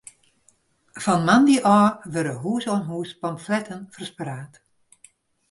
[1.03, 4.53] Fan moandei ôf wurde hûs oan hûs pamfletten ferspraat.